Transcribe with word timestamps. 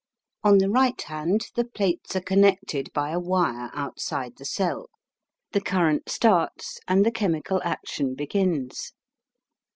On 0.43 0.57
the 0.57 0.71
right 0.71 0.99
hand 0.99 1.51
the 1.53 1.63
plates 1.63 2.15
are 2.15 2.21
connected 2.21 2.91
by 2.91 3.11
a 3.11 3.19
wire 3.19 3.69
outside 3.73 4.35
the 4.37 4.45
cell; 4.45 4.89
the 5.51 5.61
current 5.61 6.09
starts, 6.09 6.79
and 6.87 7.05
the 7.05 7.11
chemical 7.11 7.61
action 7.63 8.15
begins. 8.15 8.93